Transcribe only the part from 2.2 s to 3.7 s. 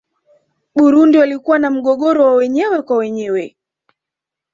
wa wenyewe kwa wenyewe